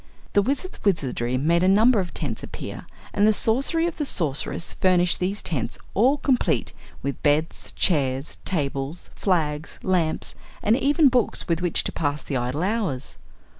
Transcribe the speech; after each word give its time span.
The 0.33 0.41
Wizard's 0.41 0.83
wizardry 0.83 1.37
made 1.37 1.61
a 1.61 1.67
number 1.67 1.99
of 1.99 2.11
tents 2.11 2.41
appear 2.41 2.87
and 3.13 3.27
the 3.27 3.31
sorcery 3.33 3.85
of 3.85 3.97
the 3.97 4.05
Sorceress 4.07 4.73
furnished 4.73 5.19
these 5.19 5.43
tents 5.43 5.77
all 5.93 6.17
complete, 6.17 6.73
with 7.03 7.21
beds, 7.21 7.71
chairs, 7.73 8.39
tables, 8.43 9.11
flags, 9.13 9.77
lamps 9.83 10.33
and 10.63 10.75
even 10.75 11.07
books 11.07 11.47
with 11.47 11.61
which 11.61 11.83
to 11.83 11.91
pass 11.91 12.31
idle 12.31 12.63
hours. 12.63 13.19